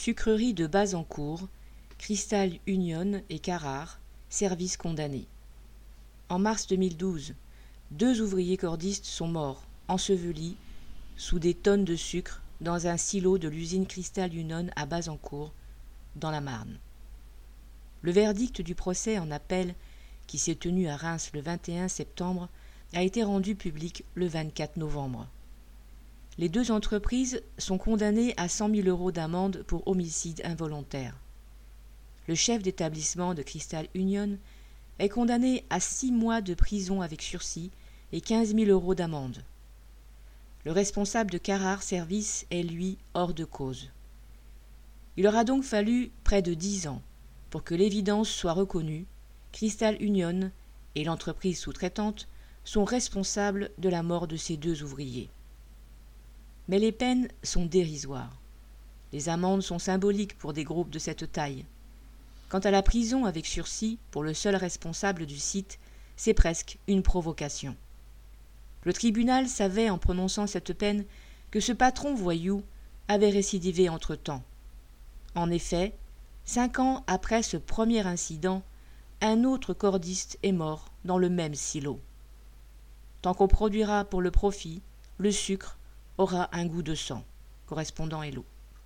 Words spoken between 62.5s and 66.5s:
Quant à la prison avec sursis pour le seul responsable du site, c'est